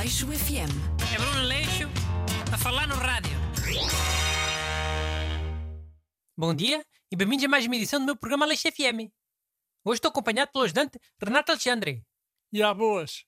[0.00, 0.72] Aleixo FM.
[1.12, 1.84] É Bruno Leixo
[2.50, 3.32] a falar no rádio.
[6.34, 6.82] Bom dia
[7.12, 9.12] e bem-vindos a mais uma edição do meu programa Leixo FM.
[9.84, 12.02] Hoje estou acompanhado pelo ajudante Renato Alexandre.
[12.50, 13.26] E há boas.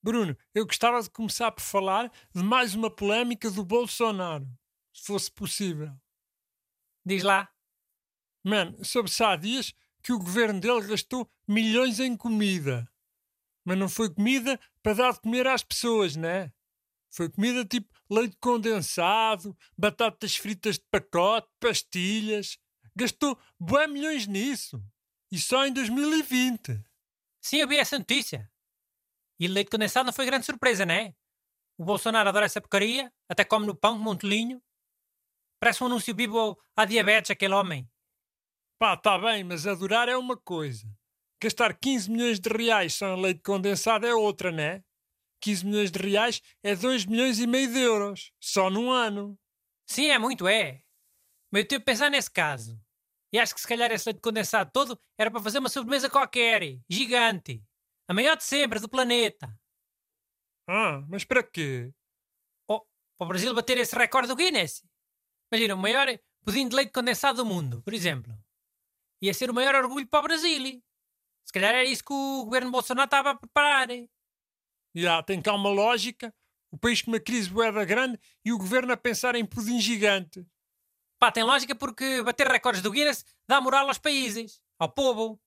[0.00, 4.46] Bruno, eu gostava de começar por falar de mais uma polémica do Bolsonaro,
[4.94, 5.90] se fosse possível.
[7.04, 7.50] Diz lá.
[8.44, 12.88] Mano, soube-se há dias que o governo dele gastou milhões em comida.
[13.66, 16.52] Mas não foi comida para dar de comer às pessoas, né?
[17.10, 22.58] Foi comida tipo leite condensado, batatas fritas de pacote, pastilhas.
[22.94, 24.80] Gastou bué milhões nisso.
[25.32, 26.80] E só em 2020.
[27.42, 28.48] Sim, eu vi essa notícia.
[29.40, 31.12] E leite condensado não foi grande surpresa, né?
[31.76, 34.62] O Bolsonaro adora essa porcaria, até come no pão como um.
[35.58, 37.90] Parece um anúncio vivo à diabetes, aquele homem.
[38.78, 40.86] Pá, tá bem, mas adorar é uma coisa.
[41.46, 44.82] Gastar 15 milhões de reais só em leite condensado é outra, né?
[45.40, 49.38] 15 milhões de reais é 2 milhões e meio de euros, só num ano.
[49.88, 50.82] Sim, é muito, é.
[51.52, 52.76] Mas eu tive a pensar nesse caso.
[53.32, 56.80] E acho que se calhar esse leite condensado todo era para fazer uma sobremesa qualquer,
[56.90, 57.62] gigante.
[58.08, 59.48] A maior de sempre do planeta.
[60.68, 61.94] Ah, mas para quê?
[62.68, 62.80] Oh,
[63.16, 64.82] para o Brasil bater esse recorde do Guinness.
[65.52, 66.08] Imagina, o maior
[66.44, 68.36] pudim de leite condensado do mundo, por exemplo.
[69.22, 70.82] Ia ser o maior orgulho para o Brasil.
[71.46, 73.88] Se calhar era isso que o governo Bolsonaro estava a preparar.
[74.94, 76.34] Já, tem cá uma lógica.
[76.72, 80.44] O país com uma crise boeda grande e o governo a pensar em pudim gigante.
[81.18, 85.40] Pá, tem lógica porque bater recordes do Guinness dá moral aos países, ao povo.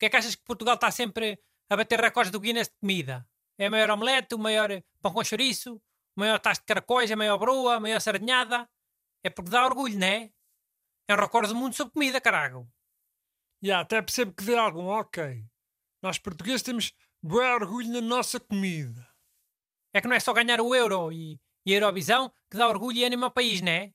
[0.00, 3.28] que é que achas que Portugal está sempre a bater recordes do Guinness de comida?
[3.58, 4.70] É a maior omelete, o maior
[5.02, 5.76] pão com chouriço,
[6.16, 8.68] o maior tacho de caracóis, a maior broa, a maior sardinhada.
[9.22, 10.30] É porque dá orgulho, né?
[11.06, 12.68] É um recorde do mundo sobre comida, carago.
[13.62, 15.44] Já, até percebo que dê algum, ok.
[16.02, 16.92] Nós portugueses temos
[17.22, 19.06] bom orgulho na nossa comida.
[19.92, 22.98] É que não é só ganhar o euro e, e a Eurovisão que dá orgulho
[22.98, 23.92] e ânimo ao país, né?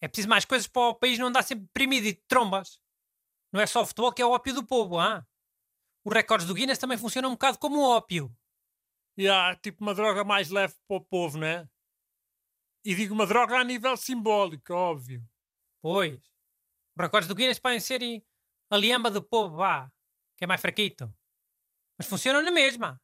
[0.00, 2.80] É preciso mais coisas para o país não andar sempre deprimido e de trombas.
[3.52, 5.24] Não é só o futebol que é o ópio do povo, ah?
[6.04, 8.34] Os recordes do Guinness também funcionam um bocado como ópio.
[9.16, 11.68] E há tipo uma droga mais leve para o povo, né?
[12.84, 15.22] E digo uma droga a nível simbólico, óbvio.
[15.80, 16.18] Pois.
[16.18, 18.02] Os recordes do Guinness podem ser
[18.72, 19.92] a liamba do povo, vá,
[20.34, 21.14] que é mais fraquito.
[21.98, 22.98] Mas funcionam na mesma.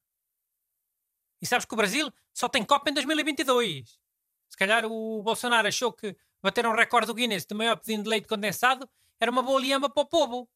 [1.43, 4.01] E sabes que o Brasil só tem Copa em 2022.
[4.49, 8.09] Se calhar o Bolsonaro achou que bater um recorde do Guinness de maior pedido de
[8.09, 8.89] leite condensado
[9.21, 10.49] era uma boa liamba para o povo.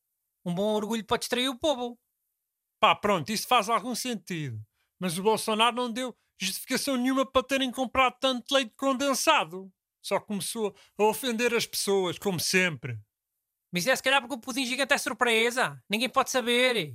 [0.47, 1.99] Um bom orgulho para distrair o povo.
[2.81, 4.59] Pá, pronto, isso faz algum sentido.
[4.99, 9.71] Mas o Bolsonaro não deu justificação nenhuma para terem comprado tanto leite condensado.
[10.01, 12.99] Só começou a ofender as pessoas, como sempre.
[13.73, 15.83] Mas é se calhar porque o pudim gigante é surpresa.
[15.89, 16.95] Ninguém pode saber.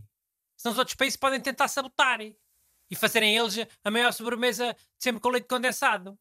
[0.56, 2.20] Senão os outros países podem tentar sabotar.
[2.22, 6.18] E fazerem eles a maior sobremesa de sempre com leite condensado.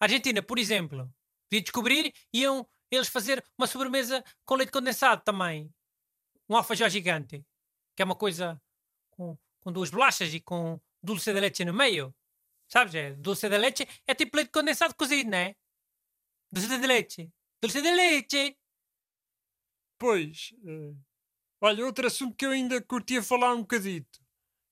[0.00, 1.12] A Argentina, por exemplo,
[1.50, 5.72] podia descobrir iam eles fazer uma sobremesa com leite condensado também.
[6.48, 7.44] Um alfajor gigante.
[7.96, 8.60] Que é uma coisa
[9.10, 12.14] com, com duas bolachas e com dulce de leite no meio.
[12.68, 12.94] Sabes?
[12.94, 15.56] É, dulce de leite é tipo leite condensado cozido, não é?
[16.52, 17.32] Dulce de leite.
[17.60, 18.56] Dulce de leite.
[20.00, 20.54] Pois.
[20.64, 20.98] Uh,
[21.60, 24.18] olha, outro assunto que eu ainda curtia falar um bocadito.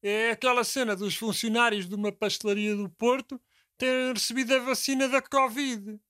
[0.02, 3.38] É aquela cena dos funcionários de uma pastelaria do Porto
[3.76, 6.00] terem recebido a vacina da Covid.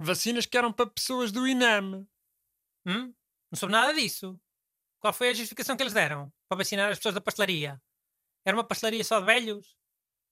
[0.00, 2.04] Vacinas que eram para pessoas do INEM.
[2.84, 3.14] Hum?
[3.50, 4.38] Não soube nada disso.
[4.98, 7.80] Qual foi a justificação que eles deram para vacinar as pessoas da pastelaria?
[8.44, 9.76] Era uma pastelaria só de velhos?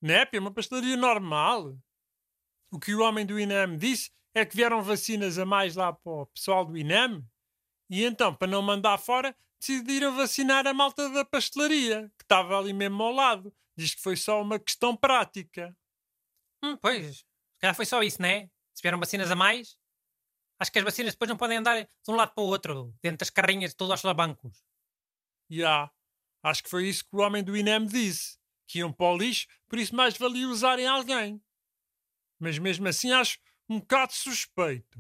[0.02, 1.78] É uma pastelaria normal.
[2.72, 6.12] O que o homem do INEM disse é que vieram vacinas a mais lá para
[6.12, 7.24] o pessoal do INEM
[7.88, 12.72] e então, para não mandar fora, decidiram vacinar a malta da pastelaria, que estava ali
[12.72, 13.54] mesmo ao lado.
[13.76, 15.76] Diz que foi só uma questão prática.
[16.62, 18.48] Hum, pois, se calhar foi só isso, né?
[18.74, 19.78] Se vieram vacinas a mais,
[20.58, 23.18] acho que as vacinas depois não podem andar de um lado para o outro, dentro
[23.18, 24.64] das carrinhas de todos os solavancos.
[25.48, 25.92] Já, yeah.
[26.42, 29.46] acho que foi isso que o homem do INEM disse, que iam para o lixo,
[29.68, 31.40] por isso mais valia usarem alguém.
[32.38, 34.98] Mas mesmo assim acho um bocado suspeito.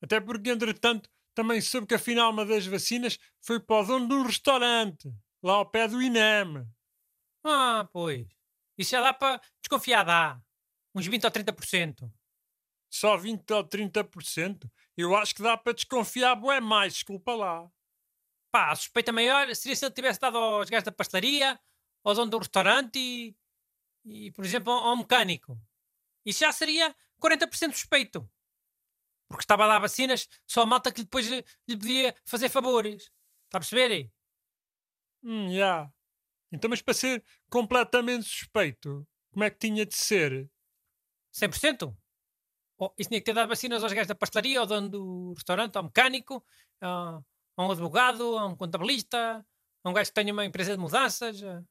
[0.00, 4.14] Até porque, entretanto, também soube que afinal uma das vacinas foi para o dono de
[4.14, 5.08] um restaurante,
[5.40, 6.66] lá ao pé do INEM.
[7.44, 8.26] Ah, pois.
[8.76, 10.42] Isso já dá para desconfiar, dá.
[10.92, 12.12] Uns 20 ou 30%.
[12.90, 14.68] Só 20 ou 30%?
[14.96, 17.70] Eu acho que dá para desconfiar bué mais, desculpa lá.
[18.50, 21.56] Pá, a suspeita maior seria se ele tivesse dado aos gajos da pastelaria,
[22.02, 23.36] ao dono do restaurante e,
[24.04, 25.56] e por exemplo, ao mecânico.
[26.26, 26.92] Isso já seria
[27.22, 28.28] 40% suspeito.
[29.28, 33.10] Porque estava a dar vacinas só a malta que depois lhe, lhe podia fazer favores.
[33.46, 34.10] Está a perceber?
[35.22, 35.54] Hum, já.
[35.54, 35.92] Yeah.
[36.50, 40.50] Então, mas para ser completamente suspeito, como é que tinha de ser?
[41.32, 41.94] 100%?
[42.78, 45.76] Oh, isso tinha que ter dado vacinas aos gajos da pastelaria, ao dono do restaurante,
[45.76, 46.44] ao mecânico,
[46.80, 47.20] a,
[47.56, 49.44] a um advogado, a um contabilista,
[49.84, 51.62] a um gajo que tenha uma empresa de mudanças, a,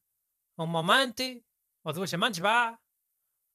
[0.58, 1.44] a um amante,
[1.84, 2.78] ou duas amantes, vá,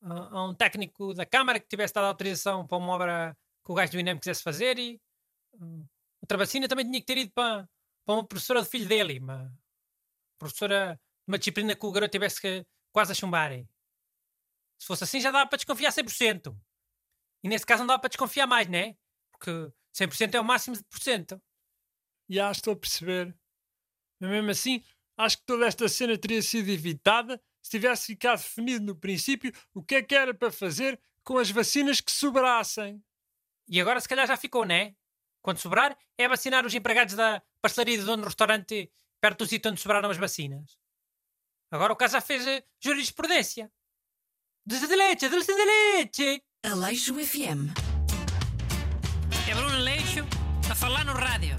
[0.03, 3.75] a, a, um técnico da Câmara que tivesse dado autorização para uma obra que o
[3.75, 5.01] gajo do INEM quisesse fazer e
[5.55, 5.89] uh,
[6.21, 7.69] outra vacina também tinha que ter ido para,
[8.05, 9.53] para uma professora do filho dele, uma
[10.39, 13.53] professora de uma disciplina que o garoto tivesse que, quase a chumbar.
[14.79, 16.57] Se fosse assim já dava para desconfiar 100%.
[17.45, 18.97] E nesse caso não dá para desconfiar mais, né?
[19.31, 19.51] Porque
[19.95, 21.41] 100% é o máximo de porcento.
[22.29, 23.35] Já estou a perceber.
[24.21, 24.85] Mas mesmo assim,
[25.17, 29.83] acho que toda esta cena teria sido evitada se tivesse ficado definido no princípio o
[29.83, 33.03] que é que era para fazer com as vacinas que sobrassem.
[33.73, 34.95] E agora se calhar já ficou, né?
[35.41, 39.71] Quando sobrar, é vacinar os empregados da pastelaria do dono do restaurante perto do sítio
[39.71, 40.77] onde sobraram as vacinas.
[41.71, 43.73] Agora o caso já fez uh, jurisprudência.
[44.67, 46.45] Dulce de leite, dulce de leite!
[46.63, 47.73] Aleixo FM.
[49.51, 50.21] É Bruno Aleixo
[50.71, 51.57] a falar no rádio.